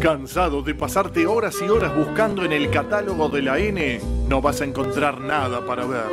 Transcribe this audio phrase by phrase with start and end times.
[0.00, 4.00] ¿Cansado de pasarte horas y horas buscando en el catálogo de la N?
[4.28, 6.06] No vas a encontrar nada para ver.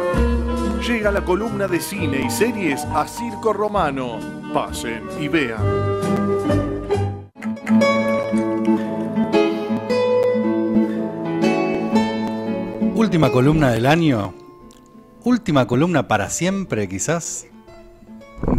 [0.88, 4.20] Llega la columna de cine y series a Circo Romano.
[4.52, 5.62] Pasen y vean.
[12.96, 14.34] Última columna del año.
[15.24, 17.46] Última columna para siempre, quizás.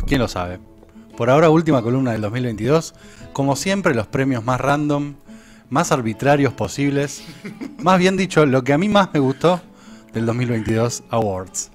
[0.07, 0.61] ¿Quién lo sabe?
[1.17, 2.95] Por ahora, última columna del 2022.
[3.33, 5.15] Como siempre, los premios más random,
[5.71, 7.23] más arbitrarios posibles.
[7.79, 9.63] Más bien dicho, lo que a mí más me gustó
[10.13, 11.71] del 2022 Awards.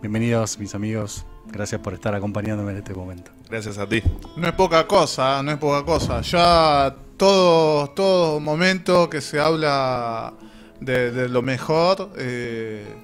[0.00, 1.26] Bienvenidos, mis amigos.
[1.52, 3.30] Gracias por estar acompañándome en este momento.
[3.50, 4.02] Gracias a ti.
[4.34, 6.22] No es poca cosa, no es poca cosa.
[6.22, 10.32] Ya todo, todo momento que se habla
[10.80, 12.94] de, de lo mejor, eh,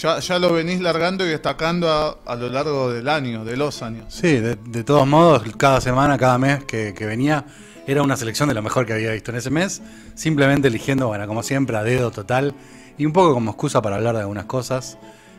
[0.00, 3.82] ya, ya lo venís largando y destacando a, a lo largo del año, de los
[3.82, 4.06] años.
[4.08, 7.44] Sí, de, de todos modos, cada semana, cada mes que, que venía,
[7.86, 9.82] era una selección de lo mejor que había visto en ese mes.
[10.14, 12.54] Simplemente eligiendo, bueno, como siempre, a dedo total.
[12.98, 14.98] Y un poco como excusa para hablar de algunas cosas.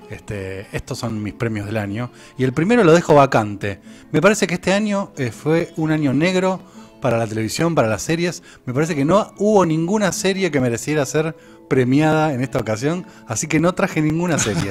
[0.09, 2.12] Este, estos son mis premios del año.
[2.38, 3.80] Y el primero lo dejo vacante.
[4.12, 6.59] Me parece que este año eh, fue un año negro
[7.02, 8.44] para la televisión, para las series.
[8.66, 11.36] Me parece que no hubo ninguna serie que mereciera ser
[11.68, 13.06] premiada en esta ocasión.
[13.28, 14.70] Así que no traje ninguna serie.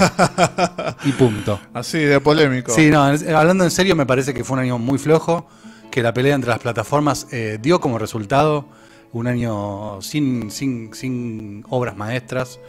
[1.05, 1.61] y punto.
[1.75, 2.73] Así, de polémico.
[2.73, 5.47] Sí, no, hablando en serio, me parece que fue un año muy flojo,
[5.91, 8.67] que la pelea entre las plataformas eh, dio como resultado
[9.13, 12.61] un año sin, sin, sin obras maestras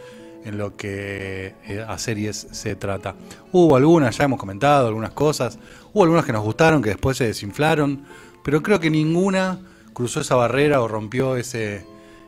[0.43, 3.15] en lo que eh, a series se trata.
[3.51, 5.59] Hubo algunas, ya hemos comentado, algunas cosas,
[5.93, 8.03] hubo algunas que nos gustaron, que después se desinflaron,
[8.43, 9.59] pero creo que ninguna
[9.93, 11.85] cruzó esa barrera o rompió ese,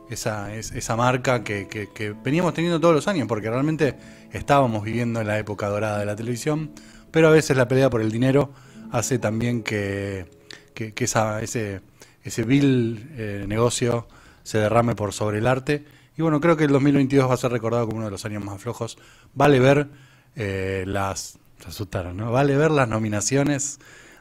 [0.09, 3.95] esa, es- esa marca que, que- veníamos teniendo todos los años, porque realmente
[4.31, 6.71] estábamos viviendo en la época dorada de la televisión,
[7.11, 8.51] pero a veces la pelea por el dinero
[8.91, 10.25] hace también que,
[10.73, 11.81] que- que esa, ese,
[12.23, 14.07] ese vil eh, negocio
[14.43, 15.85] se derrame por sobre el arte.
[16.17, 18.43] Y bueno, creo que el 2022 va a ser recordado como uno de los años
[18.43, 18.97] más flojos.
[19.33, 19.87] Vale ver
[20.35, 21.39] eh, las...
[21.69, 22.31] se ¿no?
[22.31, 23.79] Vale ver las nominaciones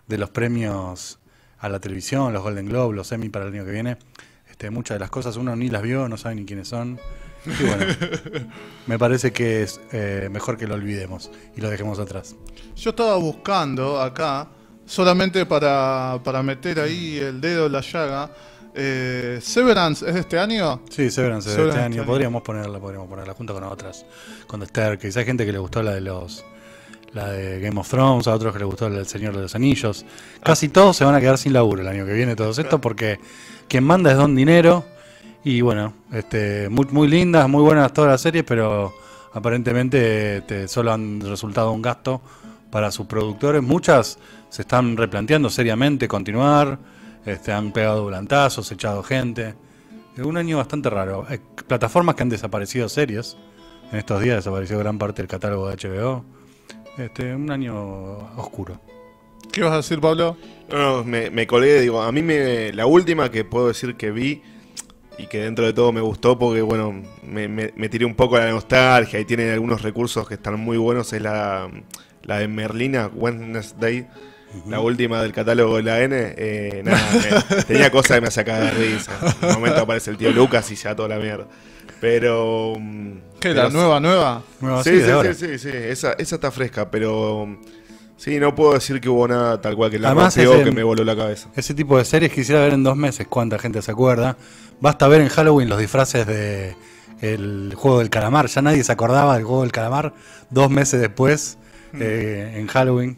[0.09, 1.19] de los premios
[1.62, 3.97] a la televisión, los Golden Globe, los Emmy para el año que viene.
[4.50, 6.99] Este, muchas de las cosas uno ni las vio, no sabe ni quiénes son.
[7.47, 7.87] Y bueno,
[8.87, 12.37] me parece que es eh, mejor que lo olvidemos y lo dejemos atrás.
[12.77, 14.49] Yo estaba buscando acá,
[14.87, 18.31] solamente para, para meter ahí el dedo en la llaga.
[18.75, 20.83] eh, ¿Severance es de este año?
[20.91, 22.03] Sí, Severance de Severance este este año.
[22.03, 22.06] año.
[22.06, 24.05] Podríamos ponerla, podríamos ponerla junto con otras.
[24.47, 25.19] Con The Staircase.
[25.19, 26.45] Hay gente que le gustó la de los.
[27.15, 30.06] La de Game of Thrones, a otros que le gustó del Señor de los Anillos.
[30.43, 33.21] Casi todos se van a quedar sin laburo el año que viene, todos estos, porque
[33.69, 34.84] quien manda es Don Dinero.
[35.45, 38.95] Y bueno, este, muy, muy lindas, muy buenas todas las series, pero
[39.33, 42.22] aparentemente este, solo han resultado un gasto
[42.71, 43.62] para sus productores.
[43.62, 44.19] Muchas
[44.49, 46.78] se están replanteando seriamente continuar,
[47.27, 49.55] este, han pegado volantazos, echado gente.
[50.19, 51.27] Un año bastante raro.
[51.67, 53.37] Plataformas que han desaparecido series.
[53.91, 56.25] En estos días desapareció gran parte del catálogo de HBO.
[56.98, 58.78] Este, un año oscuro.
[59.50, 60.36] ¿Qué vas a decir, Pablo?
[60.70, 64.10] No, no, me, me colgué, digo, a mí me, la última que puedo decir que
[64.10, 64.42] vi
[65.19, 68.36] y que dentro de todo me gustó porque, bueno, me, me- me tiré un poco
[68.36, 71.69] a la nostalgia y tiene algunos recursos que están muy buenos, es la,
[72.22, 74.06] la de Merlina, Wednesday,
[74.69, 76.14] la última del catálogo de la N.
[76.16, 79.12] eh, nada, me- tenía cosas que me sacaba de risa.
[79.42, 81.47] En un momento aparece el tío Lucas y ya toda la mierda.
[82.03, 82.75] Pero...
[82.81, 84.43] mm, ¿Qué, pero la nueva, nueva?
[84.61, 87.59] Nueva Sí, sí, sí, sí, sí, esa, esa está fresca, pero mm,
[88.17, 90.73] sí, no puedo decir que hubo nada tal cual que la Además, rompió, ese- que
[90.73, 91.49] me voló la cabeza.
[91.55, 93.29] Ese tipo de series quisiera ver en dos meses.
[93.29, 94.37] ¿Cuánta gente se acuerda?
[94.81, 96.75] Basta ver en Halloween los disfraces de
[97.21, 98.47] el juego del calamar.
[98.49, 100.13] Ya nadie se acordaba del juego del calamar
[100.51, 101.57] dos meses después
[102.01, 103.17] eh, en Halloween.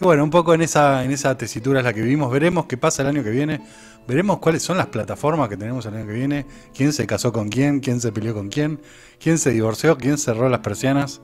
[0.00, 2.32] Y bueno, un poco en esa, en esa tesitura es la que vivimos.
[2.32, 3.60] Veremos qué pasa el año que viene.
[4.06, 6.46] Veremos cuáles son las plataformas que tenemos el año que viene.
[6.74, 8.80] Quién se casó con quién, quién se peleó con quién,
[9.18, 11.22] quién se divorció, quién cerró las persianas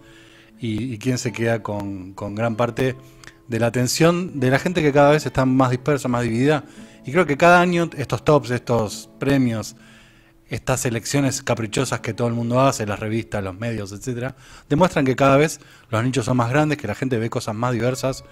[0.58, 2.96] y, quién se queda con, con gran parte
[3.48, 6.64] de la atención de la gente que cada vez está más dispersa, más dividida.
[7.04, 9.76] Y creo que cada año estos tops, estos premios,
[10.48, 14.36] estas elecciones caprichosas que todo el mundo hace, las revistas, los medios, etcétera,
[14.68, 15.60] demuestran que cada vez
[15.90, 18.24] los nichos son más grandes, que la gente ve cosas más diversas.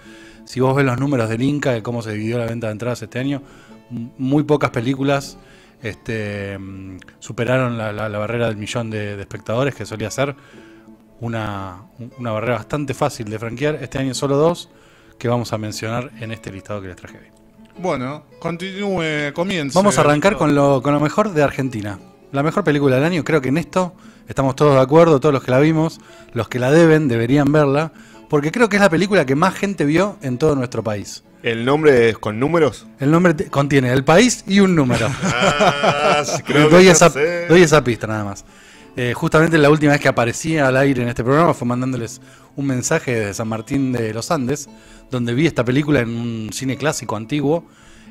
[0.45, 3.01] Si vos ves los números del Inca, de cómo se dividió la venta de entradas
[3.01, 3.41] este año,
[3.89, 5.37] muy pocas películas
[5.81, 10.35] este, mm, superaron la, la- la barrera del millón de, de espectadores, que solía ser
[11.21, 11.83] una,
[12.17, 13.75] una barrera bastante fácil de franquear.
[13.81, 14.69] Este año solo dos
[15.17, 17.25] que vamos a mencionar en este listado que les traje hoy.
[17.81, 19.77] Bueno, continúe, comience.
[19.77, 21.99] Vamos a arrancar con lo, con lo mejor de Argentina.
[22.31, 23.93] La mejor película del año, creo que en esto
[24.27, 25.99] estamos todos de acuerdo, todos los que la vimos,
[26.33, 27.91] los que la deben deberían verla,
[28.29, 31.23] porque creo que es la película que más gente vio en todo nuestro país.
[31.41, 32.85] ¿El nombre es con números?
[32.99, 35.07] El nombre contiene el país y un número.
[36.21, 37.47] Ah, creo que doy, ya esa, sé.
[37.47, 38.43] doy esa pista nada más.
[38.97, 42.19] Eh, justamente la última vez que aparecí al aire en este programa fue mandándoles
[42.57, 44.67] un mensaje de San Martín de los Andes,
[45.09, 47.63] donde vi esta película en un cine clásico antiguo,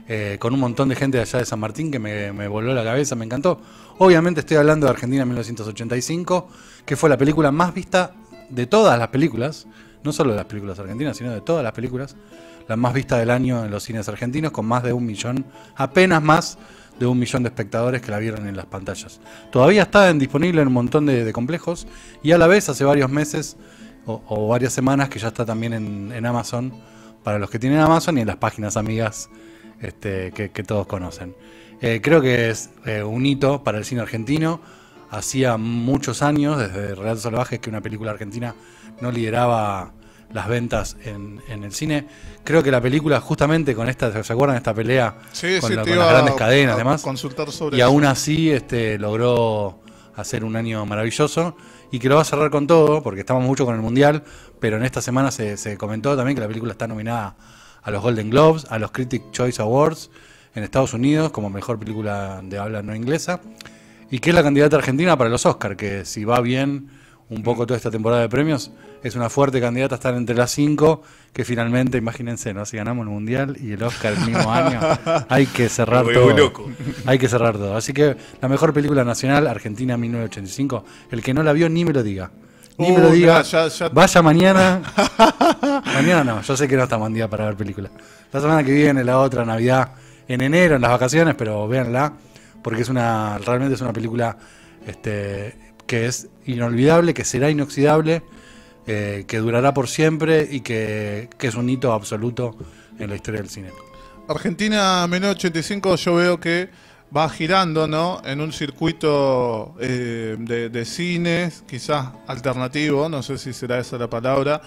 [0.09, 2.73] eh, con un montón de gente de allá de San Martín que me, me voló
[2.73, 3.61] la cabeza, me encantó.
[3.99, 6.49] Obviamente estoy hablando de Argentina 1985,
[6.87, 8.15] que fue la película más vista
[8.49, 9.67] de todas las películas,
[10.03, 12.17] no solo de las películas argentinas, sino de todas las películas,
[12.69, 16.23] la más vista del año en los cines argentinos, con más de un millón, apenas
[16.23, 16.59] más
[16.99, 19.21] de un millón de espectadores que la vieron en las pantallas.
[19.51, 21.87] Todavía está en- disponible en un montón de, complejos
[22.23, 23.57] y a la vez hace varios meses
[24.07, 26.73] o, varias semanas que ya está también en, Amazon
[27.23, 29.29] para los que tienen Amazon y en las páginas amigas
[29.81, 31.35] este, que, todos conocen.
[31.81, 34.61] Eh, creo que es eh, un hito para el cine argentino.
[35.11, 38.55] Hacía muchos años, desde Relatos Salvajes, que una película argentina
[39.01, 39.93] no lideraba
[40.33, 42.07] las ventas en, en el cine.
[42.45, 45.77] Creo que la película, justamente con esta, ¿se acuerdan de esta pelea Sí, con, sí,
[45.77, 47.03] la- con las grandes a- cadenas a y demás?
[47.03, 47.89] consultar sobre Y eso.
[47.89, 49.81] aún así este, logró
[50.17, 51.57] hacer un año maravilloso
[51.91, 54.23] y que lo va a cerrar con todo, porque estamos mucho con el Mundial,
[54.61, 57.37] pero en esta semana se, se comentó también que la película está nominada
[57.83, 60.11] a los Golden Globes, a los Critic Choice Awards
[60.55, 63.41] en Estados Unidos como mejor película de habla no inglesa,
[64.11, 66.89] y que es la candidata argentina para los Oscars, que si va bien
[67.31, 68.71] un poco toda esta temporada de premios,
[69.03, 71.03] es una fuerte candidata a estar entre las cinco,
[71.33, 72.65] que finalmente, imagínense, ¿no?
[72.65, 74.81] si ganamos el Mundial y el Oscar el mismo año,
[75.29, 76.37] hay que cerrar todo.
[76.37, 76.71] loco.
[77.05, 77.77] Hay que cerrar todo.
[77.77, 80.85] Así que la mejor película nacional, Argentina 1985.
[81.11, 82.31] El que no la vio, ni me lo diga.
[82.79, 83.43] Ni me lo diga.
[83.43, 84.81] ya- ya- Vaya mañana.
[85.95, 87.93] mañana no, yo sé que no está buen día para ver películas.
[88.33, 89.91] La semana que viene, la otra, Navidad,
[90.29, 92.13] en enero, en las vacaciones, pero véanla,
[92.63, 94.37] porque es una, realmente es una película
[94.87, 95.57] este,
[95.89, 98.23] que es inolvidable, que será inoxidable,
[98.87, 102.57] eh, que durará por siempre y que, es un hito absoluto
[103.01, 103.71] en la historia del cine.
[104.29, 106.69] Argentina 1985 yo veo que
[107.15, 108.21] va girando, ¿no?
[108.25, 114.61] En un circuito eh, de cines, quizás alternativo, no sé si será esa la palabra.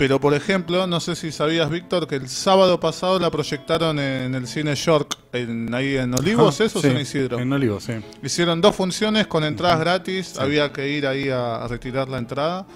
[0.00, 4.34] Pero, por ejemplo, no sé si sabías, Víctor, que el sábado pasado la proyectaron en
[4.34, 7.38] el cine York, en, ahí en Olivos, ¿eso o sí, San Isidro?
[7.38, 7.92] En Olivos, sí.
[8.22, 12.66] Hicieron dos funciones con entradas gratis, había que ir ahí a, a retirar la entrada.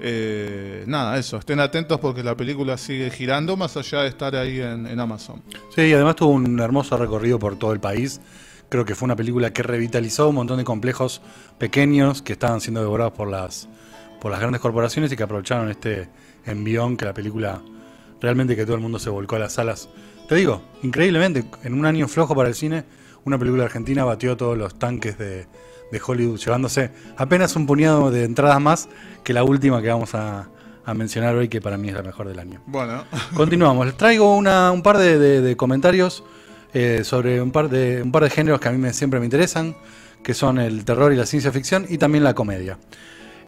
[0.00, 4.60] Eh, nada, eso, estén atentos porque la película sigue girando más allá de estar ahí
[4.60, 5.42] en, en Amazon.
[5.74, 8.20] Sí, y además tuvo un hermoso recorrido por todo el país.
[8.68, 11.22] Creo que fue una película que revitalizó un montón de complejos
[11.58, 13.68] pequeños que estaban siendo devorados por las,
[14.20, 16.08] por las grandes corporaciones y que aprovecharon este
[16.46, 17.60] envión que la película
[18.20, 19.88] realmente que todo el mundo se volcó a las salas.
[20.28, 22.84] Te digo, increíblemente, en un año flojo para el cine,
[23.24, 25.46] una película argentina batió todos los tanques de,
[25.92, 28.88] de Hollywood, llevándose apenas un puñado de entradas más
[29.24, 30.48] que la última que vamos a,
[30.84, 32.60] a mencionar hoy, que para mí es la mejor del año.
[32.66, 33.04] Bueno,
[33.34, 33.86] Continuamos.
[33.86, 36.24] Les traigo una- un par de, de- de comentarios
[36.74, 39.26] eh, sobre un par, de, un par de géneros que a mí me- siempre me
[39.26, 39.76] interesan,
[40.22, 42.78] que son el terror y la ciencia ficción y también la comedia.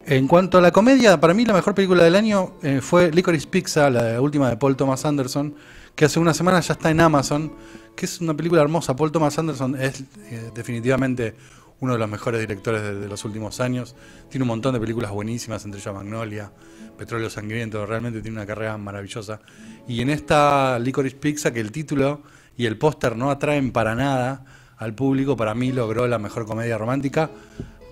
[0.05, 3.47] En cuanto a la comedia, para mí la mejor película del año eh, fue Licorice
[3.47, 5.53] Pizza, la última de Paul Thomas Anderson,
[5.95, 7.53] que hace una semana ya está en Amazon,
[7.95, 8.95] que es una película hermosa.
[8.95, 11.35] Paul Thomas Anderson es eh, definitivamente
[11.81, 13.95] uno de los mejores directores de, los últimos años.
[14.27, 16.51] Tiene un montón de películas buenísimas, entre ellas Magnolia,
[16.97, 19.39] Petróleo Sangriento, realmente tiene una carrera maravillosa.
[19.87, 22.23] Y en esta Licorice Pizza, que el título
[22.57, 24.45] y el póster no atraen para nada
[24.77, 27.29] al público, para mí logró la mejor comedia romántica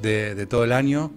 [0.02, 1.12] de todo el año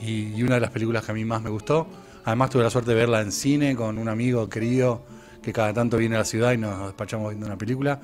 [0.00, 1.86] y, y una de las películas que a mí más me gustó.
[2.24, 5.02] Además tuve la suerte de verla en cine con un amigo querido
[5.42, 8.00] que cada tanto viene a la ciudad y nos despachamos viendo una película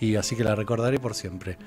[0.00, 1.58] y así que la recordaré por siempre.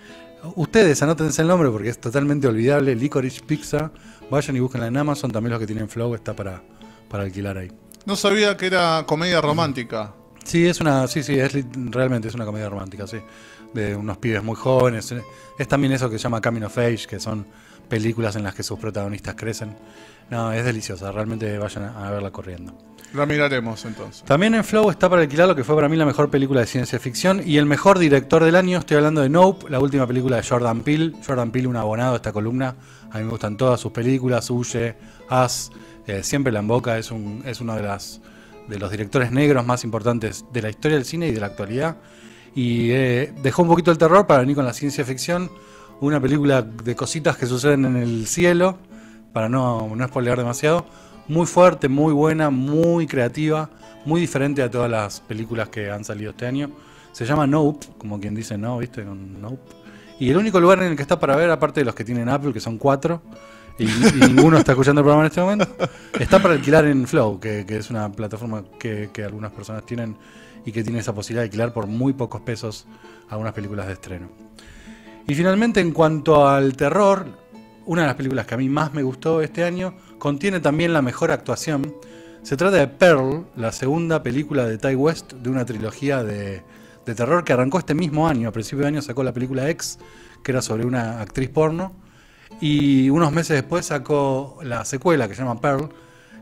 [0.56, 3.92] Ustedes anótense el nombre porque es totalmente olvidable, Licorice Pizza.
[4.30, 6.62] Vayan y búsquenla en Amazon, también los que tienen Flow está para,
[7.10, 7.72] para alquilar ahí.
[8.06, 10.14] no sabía que era comedia romántica.
[10.44, 13.18] Sí, es una, sí, sí, es realmente es una comedia romántica, sí.
[13.74, 15.14] De unos pibes muy jóvenes.
[15.60, 17.46] Es también eso que se llama Coming of Age, que son
[17.92, 19.76] películas en las que sus protagonistas crecen.
[20.30, 22.74] No, es deliciosa, realmente vayan a, a verla corriendo.
[23.14, 24.24] La miraremos entonces.
[24.24, 26.66] También en Flow está para alquilar lo que fue para mí la mejor película de
[26.66, 28.80] ciencia ficción y el mejor director del año.
[28.80, 31.12] Estoy hablando de Nope, la última película de Jordan Peele.
[31.28, 32.76] Jordan Peele, un abonado de esta columna.
[33.12, 34.96] A mí me gustan todas sus películas, Huye,
[35.28, 35.72] As,
[36.08, 36.98] eh, siempre la en boca.
[36.98, 38.22] Es, un, es uno de, las,
[38.70, 41.98] de los directores negros más importantes de la historia del cine y de la actualidad.
[42.56, 45.52] Y eh, dejó un poquito el terror para venir con la ciencia ficción.
[46.02, 48.80] Una película de cositas que suceden en el cielo,
[49.34, 50.86] para no, no spoilear demasiado.
[51.28, 53.70] Muy fuerte, muy buena, muy creativa,
[54.04, 56.72] muy diferente a todas las películas que han salido este año.
[57.12, 59.76] Se llama Nope, como quien dice no, Nope.
[60.20, 62.30] Y el único lugar en el que está para ver, aparte de los que tienen
[62.30, 63.22] Apple, que son cuatro,
[63.78, 65.68] y, ninguno está escuchando el programa en este momento.
[66.20, 70.18] Está para alquilar en Flow, que, que es una plataforma que, que algunas personas tienen
[70.66, 72.88] y que tiene esa posibilidad de alquilar por muy pocos pesos
[73.30, 74.30] algunas películas de estreno.
[75.28, 77.26] Y finalmente, en cuanto al terror,
[77.86, 81.02] una de las películas que a mí más me gustó este año contiene también la
[81.02, 81.96] mejor actuación.
[82.44, 86.64] Se trata de Pearl, la segunda película de Ty West de una trilogía de,
[87.16, 88.50] terror que arrancó este mismo año.
[88.50, 90.00] A principio de año sacó la película X,
[90.44, 91.94] que era sobre una actriz porno.
[92.60, 95.90] Y unos meses después sacó la secuela que se llama Pearl,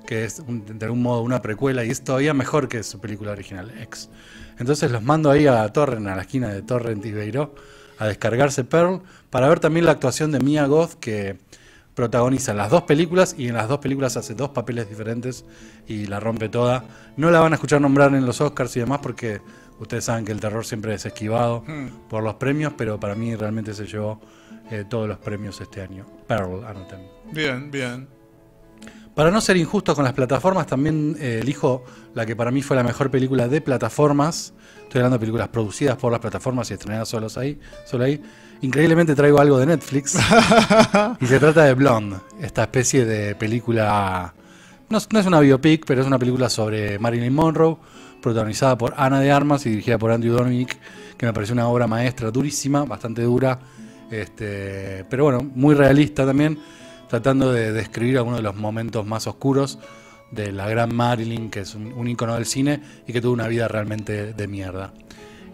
[0.05, 3.71] que es de algún modo una precuela y es todavía mejor que su película original,
[3.81, 4.09] X.
[4.57, 7.53] Entonces los mando ahí a Torrent, a la esquina de Torrent y Beiró,
[7.99, 11.37] a descargarse Pearl para ver también la actuación de Mia Goth que
[11.93, 15.45] protagoniza las dos películas y en las dos películas hace dos papeles diferentes
[15.85, 16.85] y la rompe toda.
[17.17, 19.41] No la van a escuchar nombrar en los Oscars y demás porque
[19.79, 21.63] ustedes saben que el terror siempre es esquivado
[22.09, 24.21] por los premios, pero para mí realmente se llevó
[24.71, 26.05] eh, todos los premios este año.
[26.25, 27.01] Pearl, anoten.
[27.33, 28.18] Bien, bien.
[29.15, 31.83] Para no ser injusto con las plataformas, también eh, elijo
[32.13, 34.53] la que para mí fue la mejor película de plataformas.
[34.83, 38.21] Estoy hablando de películas producidas por las plataformas y estrenadas solos ahí, solo ahí.
[38.61, 40.15] Increíblemente traigo algo de Netflix.
[41.19, 44.33] y se trata de Blonde, esta especie de película.
[44.89, 47.77] No, es- no es una biopic, pero es una película sobre Marilyn Monroe,
[48.21, 50.77] protagonizada por Ana de Armas y dirigida por Andrew Dominic,
[51.17, 53.59] que me pareció una obra maestra durísima, bastante dura,
[54.11, 56.57] este, pero bueno, muy realista también,
[57.09, 59.79] tratando de describir algunos de los momentos más oscuros
[60.31, 63.47] de la gran Marilyn, que es un, un ícono del cine y que tuvo una
[63.47, 64.93] vida realmente de mierda.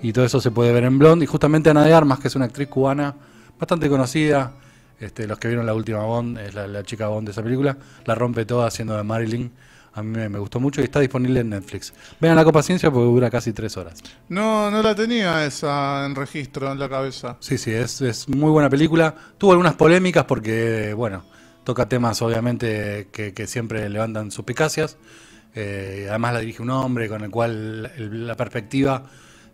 [0.02, 1.24] Y todo eso se puede ver en Blonde.
[1.24, 3.16] Y justamente Ana de Armas, que es una actriz cubana
[3.58, 4.52] bastante conocida,
[5.00, 7.78] este, los que vieron la última Bond, es la, la chica Bond de esa película,
[8.06, 9.52] la rompe toda haciendo de Marilyn.
[9.94, 11.94] A mí me, me gustó mucho y está disponible en Netflix.
[12.20, 14.04] Vean la Copa Ciencia porque dura casi tres horas.
[14.28, 17.38] No, no la tenía esa en registro en la cabeza.
[17.40, 19.16] Sí, sí, es, es muy buena película.
[19.38, 21.24] Tuvo algunas polémicas porque, bueno,
[21.66, 24.98] toca temas obviamente que, que siempre levantan suspicacias.
[25.54, 29.04] Eh, además la dirige un hombre con el cual el- la perspectiva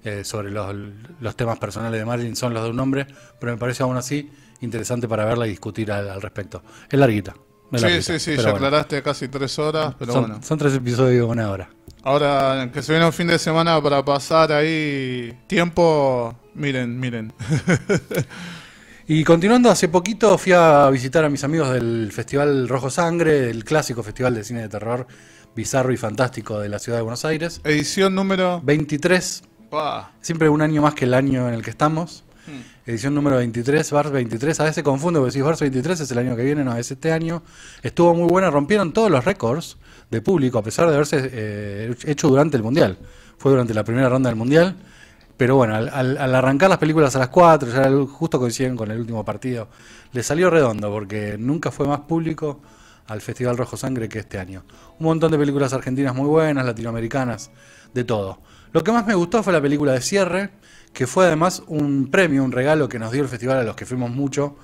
[0.04, 0.76] eh, sobre los,
[1.20, 3.08] los temas personales de Marilyn son los de un hombre,
[3.40, 4.30] pero me parece aún así
[4.62, 6.64] interesante para verla y discutir al, al respecto.
[6.90, 7.36] Es larguita.
[7.72, 8.56] es Sí, larguita, sí, sí, ya bueno.
[8.68, 10.40] aclaraste casi tres horas, pero son, bueno.
[10.44, 11.70] son tres episodios de una hora.
[12.04, 17.32] Ahora que se viene un fin de semana para pasar ahí tiempo, miren, miren.
[19.14, 23.66] Y continuando, hace poquito fui a visitar a mis amigos del Festival Rojo Sangre, el
[23.66, 25.06] clásico festival de cine de terror
[25.54, 27.60] bizarro y fantástico de la ciudad de Buenos Aires.
[27.66, 28.62] Edición número...
[28.64, 30.14] 23, Pa.
[30.22, 32.24] siempre un año más que el año en el que estamos.
[32.48, 32.90] Hmm.
[32.90, 34.58] Edición número 23, Vars 23.
[34.62, 37.12] A veces confundo porque si Vars 23 es el año que viene, no, es este
[37.12, 37.44] año.
[37.84, 39.76] Estuvo muy buena, rompieron todos los récords
[40.10, 42.98] de público, a pesar de haberse eh, hecho durante el Mundial.
[43.38, 44.78] Fue durante la primera ronda del Mundial.
[45.42, 49.26] Pero bueno, al, arrancar las películas a las 4, ya justo coinciden con el último
[49.26, 49.70] partido,
[50.14, 52.62] le salió redondo porque nunca fue más público
[53.08, 54.64] al Festival Rojo Sangre que este año.
[55.00, 57.50] Un montón de películas argentinas muy buenas, latinoamericanas,
[57.92, 58.40] de todo.
[58.72, 60.52] Lo que más me gustó fue la película de cierre,
[60.94, 63.88] que fue además un premio, un regalo que nos dio el festival a los que
[63.88, 64.58] fuimos mucho,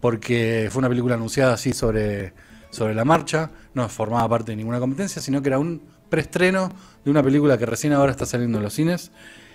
[0.00, 2.32] porque fue una película anunciada así sobre,
[2.70, 6.72] sobre la marcha, no formaba parte de ninguna competencia, sino que era un preestreno
[7.04, 9.12] de una película que recién ahora está saliendo en los cines.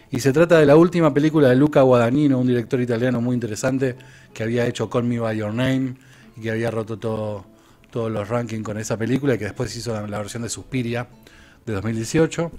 [0.09, 3.95] Y se trata de la última película de Luca Guadagnino, un director italiano muy interesante
[4.33, 5.95] que había hecho Call Me By Your Name
[6.37, 7.45] y que había roto todo,
[7.91, 11.07] todos los rankings con esa película y que después hizo la, la versión de Suspiria
[11.65, 12.51] de 2018.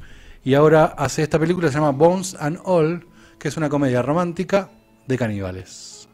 [0.44, 3.06] Y ahora hace esta película que se llama Bones and All,
[3.38, 4.70] que es una comedia romántica
[5.06, 6.08] de caníbales.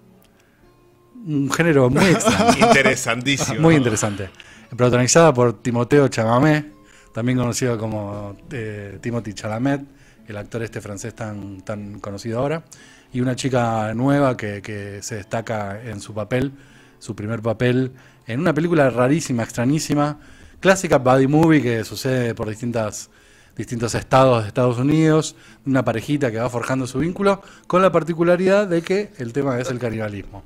[1.27, 2.67] Un género muy extraño.
[2.67, 3.61] Interesantísimo.
[3.61, 4.31] Muy interesante.
[4.77, 6.73] Protagonizada por Timoteo Chalamet,
[7.13, 9.83] también conocido como eh, Timothy Chalamet,
[10.27, 12.65] el actor este francés tan, tan conocido ahora,
[13.13, 16.53] y una chica nueva que, que se destaca en su papel,
[16.99, 17.93] su primer papel,
[18.27, 20.19] en una película rarísima, extrañísima,
[20.61, 23.11] clásica buddy movie que sucede por distintas
[23.57, 28.67] distintos estados de Estados Unidos, una parejita que va forjando su vínculo, con la particularidad
[28.67, 30.43] de que el tema es el canibalismo.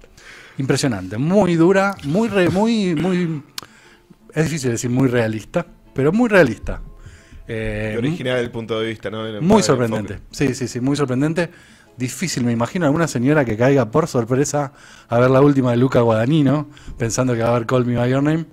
[0.59, 3.43] Impresionante, muy dura, muy, re- muy, muy,
[4.35, 6.83] es difícil decir muy realista, pero muy realista.
[7.49, 9.25] Eh, original el punto de vista, ¿no?
[9.41, 10.19] Muy en sorprendente.
[10.31, 11.51] Sí, sí, sí, muy sorprendente.
[11.97, 14.73] Difícil, me imagino alguna señora que caiga por sorpresa
[15.09, 18.11] a ver la última de Luca Guadagnino, pensando que va a ver Call Me By
[18.11, 18.45] Your Name,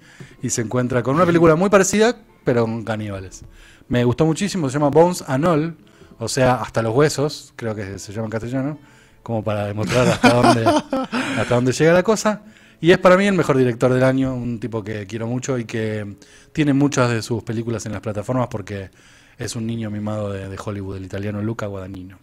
[0.41, 3.43] y se encuentra con una película muy parecida, pero con caníbales.
[3.87, 5.75] Me gustó muchísimo, se llama Bones and All,
[6.17, 8.79] o sea, hasta los huesos, creo que se llama en castellano,
[9.21, 10.65] como para demostrar hasta dónde,
[11.37, 12.41] hasta dónde llega la cosa.
[12.81, 15.65] Y es para mí el mejor director del año, un tipo que quiero mucho y
[15.65, 16.15] que
[16.53, 18.89] tiene muchas de sus películas en las plataformas porque
[19.37, 22.19] es un niño mimado de, de Hollywood, el italiano Luca Guadagnino.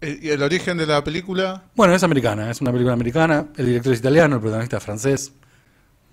[0.00, 1.64] Eh, ¿Y el origen de la película?
[1.74, 5.32] Bueno, es americana, es una película americana, el director es italiano, el protagonista es francés.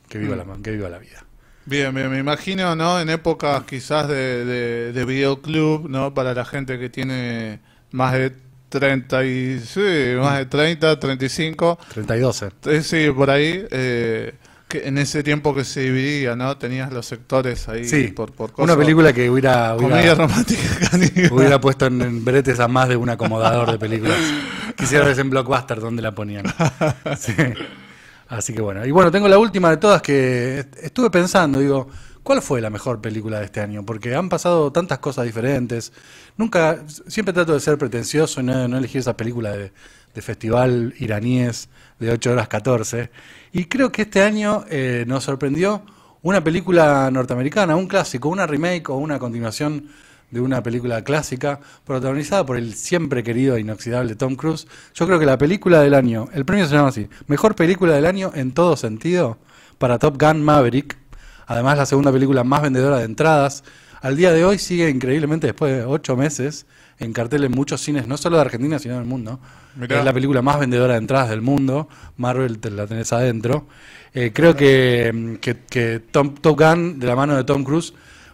[0.10, 1.26] que viva, la, que viva la vida.
[1.66, 3.00] Bien, me, me imagino, ¿no?
[3.00, 6.14] En épocas quizás de, de, de videoclub, ¿no?
[6.14, 7.60] Para la gente que tiene
[7.92, 8.32] más de
[8.80, 9.60] 30 y...
[9.60, 9.82] Sí,
[10.20, 11.80] más de 30, 35.
[11.94, 12.42] 32.
[12.44, 12.50] eh.
[12.66, 13.66] Eh, Sí, por ahí.
[13.72, 14.34] eh,
[14.68, 16.58] que en ese tiempo que se dividía, ¿no?
[16.58, 18.78] Tenías los sectores ahí Sí, por, por una cosas.
[18.78, 20.62] película que hubiera, hubiera, romántica
[21.32, 24.18] hubiera puesto en, en bretes a más de un acomodador de películas.
[24.76, 26.46] Quisiera ver en Blockbuster donde la ponían.
[27.18, 27.34] Sí.
[28.28, 28.84] Así que bueno.
[28.86, 31.88] Y bueno, tengo la última de todas que est- estuve pensando, digo,
[32.26, 33.86] ¿cuál fue la mejor película de este año?
[33.86, 35.94] Porque han pasado tantas cosas diferentes.
[36.38, 39.72] Nunca, siempre trato de ser pretencioso y no, no elegir esa película de,
[40.22, 43.12] festival iraníes de 8 horas 14.
[43.54, 45.84] Y creo que este año eh, nos sorprendió
[46.24, 49.90] una película norteamericana, un clásico, una remake o una continuación
[50.32, 54.68] de una película clásica protagonizada por el siempre querido e inoxidable Tom Cruise.
[54.96, 58.08] Yo creo que la película del año, el premio se llama así, mejor película del
[58.08, 59.38] año en todo sentido
[59.78, 60.98] para Top Gun Maverick.
[61.48, 63.64] Además la segunda película más vendedora de entradas.
[64.02, 66.66] Al día de hoy sigue increíblemente después de ocho meses
[67.00, 69.40] en cartel en muchos cines, no solo de Argentina, sino del mundo.
[69.76, 70.00] Mirá.
[70.00, 71.90] Es la película más vendedora de entradas del mundo.
[72.18, 73.68] Marvel te la tenés adentro.
[74.14, 77.94] Eh, creo que, que, que Tom, Top Gun, de la mano de Tom Cruise,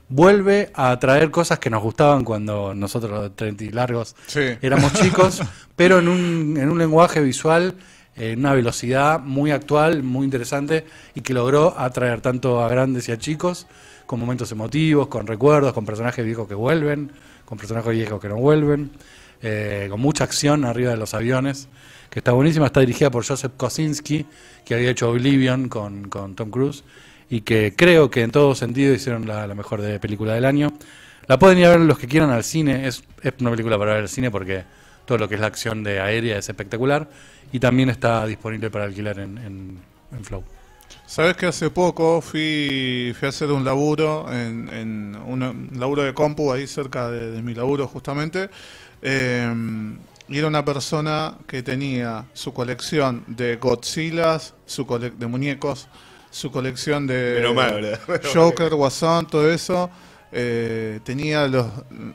[0.09, 4.41] vuelve a traer cosas que nos gustaban cuando nosotros, los 30 y largos, Sí.
[4.61, 5.41] éramos chicos,
[5.75, 7.75] pero en un, en un lenguaje visual,
[8.21, 10.85] en una velocidad muy actual, muy interesante,
[11.15, 13.65] y que logró atraer tanto a grandes y a chicos,
[14.05, 17.11] con momentos emotivos, con recuerdos, con personajes viejos que vuelven,
[17.45, 18.91] con personajes viejos que no vuelven,
[19.41, 21.67] eh, con mucha acción arriba de los aviones,
[22.11, 24.27] que está buenísima, está dirigida por Joseph Kosinski,
[24.65, 26.83] que había hecho Oblivion con, con Tom Cruise,
[27.27, 30.73] y que creo que en todo sentido hicieron la, la mejor de película del año.
[31.25, 33.93] La pueden ir a ver los que quieran al cine, es, es una película para
[33.93, 34.63] ver al cine porque
[35.11, 37.09] todo lo que es la acción de aérea es espectacular
[37.51, 39.77] y también está disponible para alquilar en, en-
[40.17, 40.41] en Flow.
[41.05, 46.03] Sabes que hace poco fui, fui a hacer un laburo en, en una- un laburo
[46.03, 48.49] de compu ahí cerca de, de mi laburo justamente.
[49.01, 49.53] eh,
[50.29, 55.89] y era una persona que tenía su colección de Godzillas, su cole- de muñecos,
[56.29, 57.41] su colección de.
[58.33, 59.89] Joker, Guasón, todo eso.
[60.31, 61.67] Eh, tenía los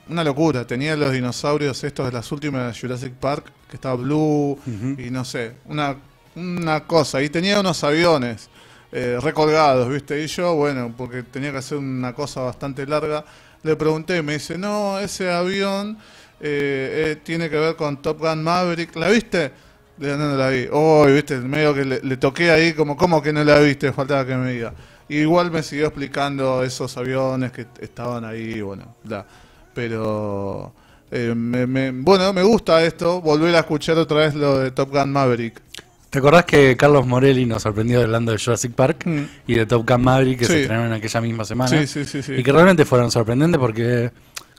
[0.09, 4.59] una locura, tenía los dinosaurios estos de las últimas de Jurassic Park, que estaba Blue
[4.99, 5.97] y no sé, una,
[6.35, 7.23] una cosa.
[7.23, 8.49] Y tenía unos aviones
[8.93, 10.23] eh, recolgados, ¿viste?
[10.23, 13.25] Y yo, bueno, porque tenía que hacer una cosa bastante larga,
[13.63, 15.99] le pregunté y me dice, no, ese avión
[16.41, 18.95] eh, eh, tiene que ver con Top Gun Maverick.
[18.97, 19.53] ¿La viste?
[19.99, 20.69] No, no la vi.
[20.71, 23.93] Oh, viste, medio que le, le toqué ahí, como, ¿cómo que no la viste?
[23.93, 24.73] Faltaba que me diga.
[25.09, 29.25] Igual me siguió explicando esos aviones que estaban ahí, bueno, bla.
[29.75, 30.73] Pero,
[31.11, 34.91] eh, me- me- bueno, me gusta esto, volver a escuchar otra vez lo de Top
[34.91, 35.61] Gun Maverick.
[36.11, 39.23] ¿Te acordás que Carlos Morelli nos sorprendió hablando de Jurassic Park Mm.
[39.47, 40.53] y de Top Gun Maverick que Sí.
[40.53, 41.69] se estrenaron aquella misma semana?
[41.71, 42.33] Sí, sí, sí, sí.
[42.35, 44.11] Y que realmente fueron sorprendentes porque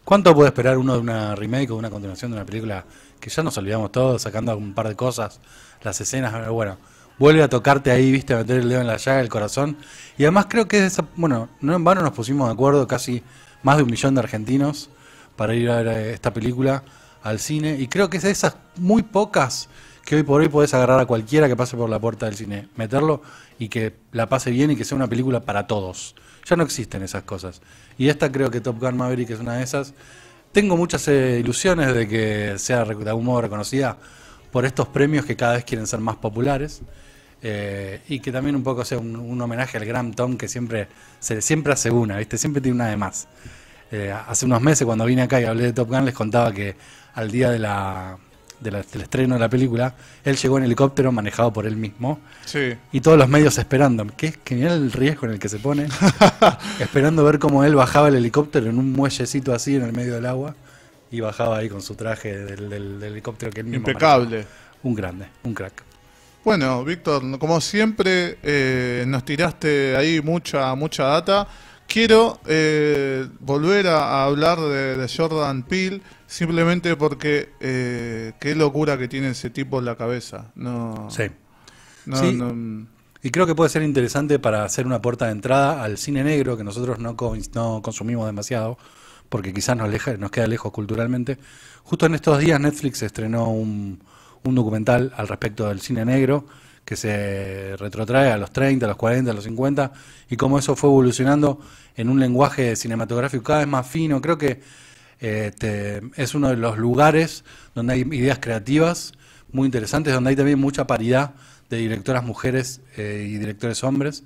[0.06, 2.86] ¿cuánto puede esperar uno de una remake o de una continuación de una película
[3.20, 5.40] que ya nos olvidamos todos, sacando un par de cosas,
[5.84, 6.78] las escenas, bueno,
[7.18, 9.78] vuelve a tocarte ahí, viste, a meter el dedo en la llaga, el corazón.
[10.18, 13.24] Y además creo que es esa, bueno, no en vano nos pusimos de acuerdo casi
[13.64, 14.90] más de un millón de argentinos
[15.36, 16.84] para ir a ver eh, esta película
[17.24, 19.70] al cine y creo que es de esas muy pocas
[20.06, 22.70] que hoy por hoy podés agarrar a cualquiera que pase por la puerta del cine,
[22.78, 23.22] meterlo
[23.60, 26.16] y que la pase bien y que sea una película para todos.
[26.46, 27.62] Ya no existen esas cosas.
[27.98, 29.94] Y esta creo que Top Gun Maverick es una de esas.
[30.54, 33.98] Tengo muchas eh, ilusiones de que sea de algún modo reconocida
[34.52, 36.82] por estos premios que cada vez quieren ser más populares.
[37.44, 40.88] Eh, y que también un poco sea un, un homenaje al gran Tom que siempre,
[41.20, 42.38] se, siempre hace una, ¿viste?
[42.38, 43.28] Siempre tiene una de más.
[43.92, 46.76] Eh, hace unos meses cuando vine acá y hablé de Top Gun les contaba que
[47.14, 48.18] al día de la,
[48.60, 49.94] de la- del estreno de la película,
[50.26, 52.74] él llegó en helicóptero manejado por él mismo Sí.
[52.92, 54.06] y todos los medios esperando.
[54.18, 55.88] Qué genial el riesgo en el que se pone.
[56.80, 60.26] esperando ver cómo él bajaba el helicóptero en un muellecito así en el medio del
[60.26, 60.56] agua
[61.12, 64.26] y bajaba ahí con su traje del, del- del helicóptero que él mismo Impecable.
[64.30, 64.56] manejaba.
[64.84, 65.84] Un grande, un crack.
[66.48, 71.46] Bueno, Víctor, como siempre, eh, nos tiraste ahí mucha, mucha data.
[71.90, 78.98] Quiero eh, volver a, a hablar de, de Jordan Peele simplemente porque eh, qué locura
[78.98, 80.54] que tiene ese tipo en la cabeza.
[80.56, 81.24] No, Sí.
[82.06, 82.32] no, Sí.
[82.34, 82.88] no-
[83.22, 86.56] Y creo que puede ser interesante para hacer una puerta de entrada al cine negro
[86.56, 87.18] que nosotros no,
[87.56, 88.78] no consumimos demasiado,
[89.28, 91.40] porque quizás nos, leja- nos queda lejos culturalmente.
[91.84, 94.00] Justo en estos días Netflix estrenó un,
[94.44, 96.46] un documental al respecto del cine negro
[96.88, 99.92] que se retrotrae a los 30, a los 40, a los 50
[100.30, 101.60] y cómo eso fue evolucionando
[101.98, 104.22] en un lenguaje cinematográfico cada vez más fino.
[104.22, 104.62] Creo que
[105.20, 107.44] eh, es uno de los lugares
[107.76, 109.12] donde hay ideas creativas
[109.52, 111.34] muy interesantes, donde hay también mucha paridad
[111.70, 114.24] de directoras mujeres eh, y directores hombres.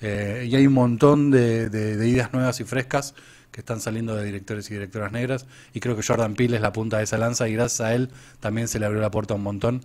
[0.00, 3.14] Eh, y hay un montón de ideas nuevas y frescas
[3.60, 5.46] están saliendo de directores y directoras negras.
[5.72, 8.10] Y creo que Jordan Peele es la punta de esa lanza y gracias a él
[8.40, 9.82] también se le abrió la puerta un montón.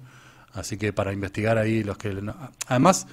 [0.53, 2.15] Así que para investigar ahí los que...
[2.67, 3.07] Además,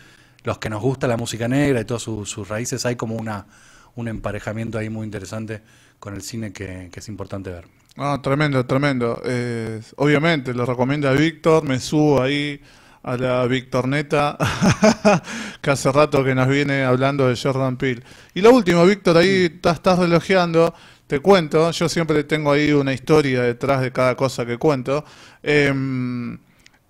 [0.44, 3.46] los que nos gusta la música negra y todas su- sus raíces, hay como una
[3.94, 5.60] un emparejamiento ahí muy interesante
[5.98, 7.66] con el cine que, es importante ver.
[7.96, 9.20] No, tremendo, tremendo.
[9.24, 12.60] Eh, obviamente, lo recomienda Víctor, me subo ahí
[13.02, 14.36] a la Victorneta,
[15.60, 18.02] que hace rato que nos viene hablando de Jordan Peele.
[18.34, 20.74] Y lo último, Víctor, ahí estás, relojeando,
[21.06, 25.04] te cuento, yo siempre tengo ahí una historia detrás de cada cosa que cuento.
[25.42, 26.38] Em,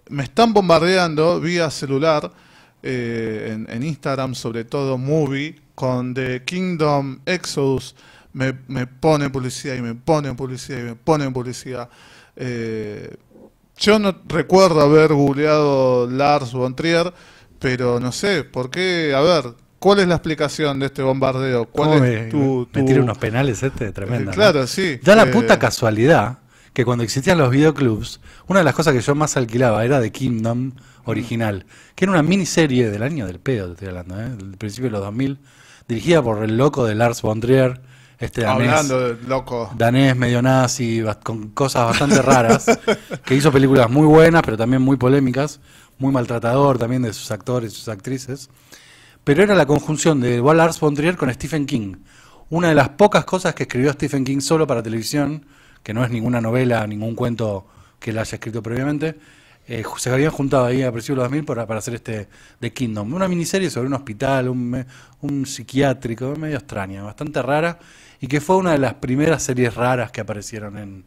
[0.08, 2.32] me están bombardeando vía celular,
[2.82, 7.94] eh, en, en Instagram sobre todo, Movie, con The Kingdom Exodus.
[8.32, 11.88] Me, me ponen publicidad y me ponen publicidad y me ponen publicidad.
[12.34, 13.16] Eh,
[13.78, 17.12] yo no recuerdo haber googleado Lars von Trier,
[17.58, 19.14] pero no sé, ¿por qué?
[19.14, 21.66] A ver, ¿cuál es la explicación de este bombardeo?
[21.66, 23.92] ¿Cuál ¿Cómo es me, tu, me tu- tira unos penales este?
[23.92, 24.32] Tremendo.
[24.32, 24.34] Eh, ¿no?
[24.34, 24.98] claro, sí.
[25.02, 26.38] Da la Eh, puta casualidad
[26.72, 30.12] que cuando existían los videoclubs, una de las cosas que yo más alquilaba era The
[30.12, 30.72] Kingdom
[31.04, 34.28] original, que era una miniserie del año del pedo, te estoy hablando, ¿eh?
[34.36, 35.38] del principio de los 2000,
[35.88, 37.80] dirigida por el loco de Lars von Trier,
[38.18, 39.70] este danés, Hablando de loco.
[39.76, 42.66] danés medio nazi, con cosas bastante raras,
[43.24, 45.60] que hizo películas muy buenas, pero también muy polémicas,
[45.98, 48.50] muy maltratador también de sus actores y sus actrices.
[49.24, 51.96] Pero era la conjunción de Lars von Trier con Stephen King.
[52.50, 55.44] Una de las pocas cosas que escribió Stephen King solo para televisión,
[55.82, 57.66] que no es ninguna novela, ningún cuento
[58.00, 59.18] que él haya escrito previamente,
[59.66, 62.28] eh, se habían juntado ahí a principios de los 2000 para, para hacer este
[62.58, 63.12] The Kingdom.
[63.12, 64.84] Una miniserie sobre un hospital, un,
[65.20, 67.78] un psiquiátrico, medio extraña, bastante rara,
[68.20, 71.04] y que fue una de las primeras series raras que aparecieron en,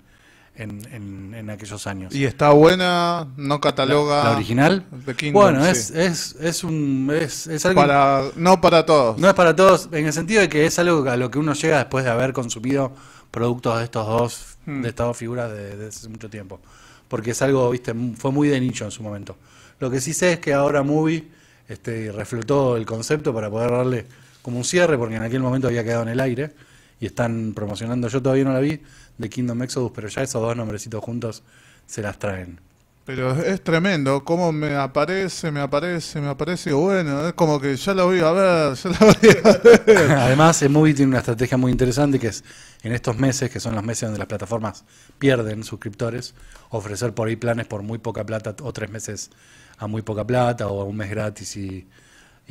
[0.55, 2.13] en, en- en aquellos años.
[2.13, 4.23] Y está buena, no cataloga.
[4.25, 4.85] ¿La original?
[5.05, 5.71] The Kingdom, bueno, sí.
[5.71, 9.17] es, es, es, un, es, es algo Para, no para todos.
[9.17, 11.53] no es para todos, en el sentido de que es algo a lo que uno
[11.53, 12.91] llega después de haber consumido
[13.31, 14.83] productos de estos dos, Hmm.
[14.83, 16.59] de estas dos figuras de, de hace mucho tiempo.
[17.07, 19.35] Porque es algo, viste, fue muy de nicho en su momento.
[19.79, 21.27] Lo que sí sé es que ahora Movie
[21.67, 24.05] este, reflotó el concepto para poder darle
[24.43, 26.51] como un cierre, porque en aquel momento había quedado en el aire
[27.01, 28.79] y están promocionando, yo todavía no la vi,
[29.17, 31.43] de Kingdom Exodus, pero ya esos dos nombrecitos juntos
[31.87, 32.61] se las traen.
[33.03, 37.75] Pero es tremendo, cómo me aparece, me aparece, me aparece, y bueno, es como que
[37.75, 40.11] ya la voy a ver, ya la voy a ver.
[40.19, 42.43] Además, el Movie tiene una estrategia muy interesante que es
[42.83, 44.85] en estos meses, que son los meses donde las plataformas
[45.17, 46.35] pierden suscriptores,
[46.69, 49.31] ofrecer por ahí planes por muy poca plata o tres meses
[49.79, 51.87] a muy poca plata o un mes gratis y,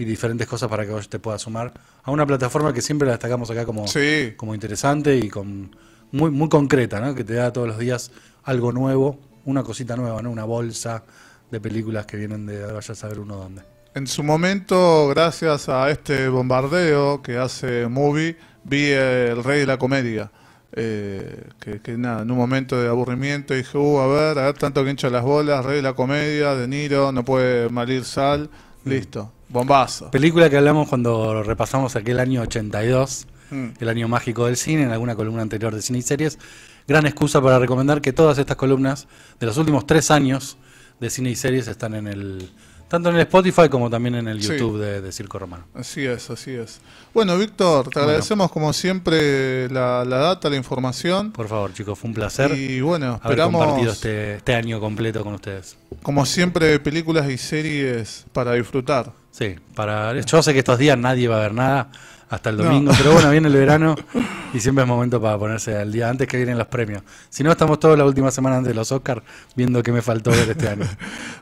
[0.00, 3.12] y diferentes cosas para que vos te puedas sumar a una plataforma que siempre la
[3.12, 4.32] destacamos acá como, Sí.
[4.36, 5.76] como interesante y con
[6.10, 7.14] muy, muy concreta, ¿no?
[7.14, 8.10] que te da todos los días
[8.44, 10.30] algo nuevo, una cosita nueva, ¿no?
[10.30, 11.04] una bolsa
[11.50, 13.62] de películas que vienen de vaya a saber uno dónde.
[13.94, 19.78] En su momento, gracias a este bombardeo que hace Movie, vi El Rey de la
[19.78, 20.30] Comedia.
[20.72, 24.54] Eh, que, que nada, en un momento de aburrimiento dije, uh, a ver, a ver,
[24.54, 28.48] tanto que hincha las bolas, Rey de la Comedia, De Niro, no puede malir sal,
[28.84, 30.10] listo, bombazo.
[30.10, 33.70] Película que hablamos cuando repasamos aquel año 82, Mm.
[33.80, 36.38] el año mágico del cine, en alguna columna anterior de cine y series.
[36.86, 39.08] Gran excusa para recomendar que todas estas columnas
[39.40, 40.56] de los últimos tres años
[41.00, 42.48] de cine y series están en el
[42.90, 44.48] tanto en el Spotify como también en el Sí.
[44.48, 45.64] YouTube de, de Circo Romano.
[45.74, 46.80] Así es, así es.
[47.14, 48.08] Bueno, Víctor, te Bueno.
[48.08, 51.32] agradecemos como siempre la, la data, la información.
[51.32, 55.22] Por favor, chicos, fue un placer Y bueno, haber compartido esperamos, este, este año completo
[55.24, 55.76] con ustedes.
[56.02, 59.12] como siempre, películas y series para disfrutar.
[59.30, 61.90] Sí, para yo sé que estos días nadie va a ver nada
[62.30, 62.64] hasta el No.
[62.64, 63.96] domingo, pero bueno, viene el verano
[64.54, 67.02] y siempre es momento para ponerse al día antes que vienen los premios.
[67.28, 69.22] Si no, estamos todos la última semana antes de los Oscars
[69.56, 70.86] viendo qué me faltó ver este año.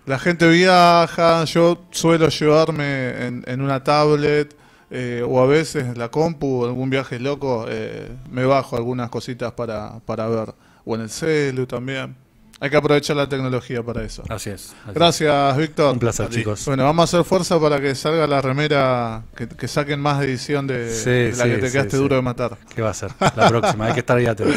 [0.07, 4.57] La gente viaja, yo suelo llevarme en, en una tablet
[4.91, 9.53] eh, o a veces en la compu, algún viaje loco, eh, me bajo algunas cositas
[9.53, 10.55] para, para ver.
[10.87, 12.17] O en el celu también.
[12.61, 14.25] Hay que aprovechar la tecnología para eso.
[14.29, 14.71] Así es.
[14.83, 14.95] así es.
[14.95, 15.93] Gracias, Víctor.
[15.93, 16.65] Un placer, chicos.
[16.67, 20.67] Bueno, vamos a hacer fuerza para que salga la remera, que, que saquen más edición
[20.67, 21.97] de, Sí, de la sí, que te sí, quedaste sí.
[21.99, 22.57] duro de matar.
[22.75, 23.13] ¿Qué va a ser?
[23.37, 24.53] La próxima, hay que estar ahí atento.